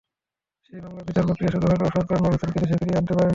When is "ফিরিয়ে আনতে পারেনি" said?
2.79-3.29